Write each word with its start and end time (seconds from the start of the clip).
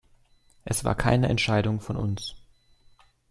Es 0.65 0.83
war 0.83 0.95
keine 0.95 1.29
Entscheidung 1.29 1.79
von 1.79 1.95
uns. 1.95 2.33